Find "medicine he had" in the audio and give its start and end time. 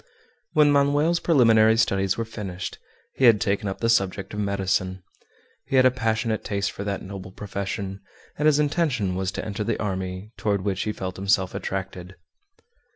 4.39-5.85